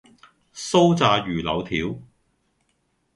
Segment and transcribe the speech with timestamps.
[0.55, 2.01] 酥炸魚柳條